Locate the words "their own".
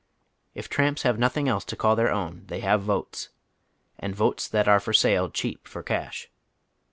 1.95-2.45